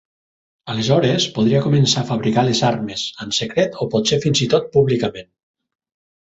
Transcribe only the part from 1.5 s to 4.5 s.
començar a fabricar les armes- en secret o potser fins i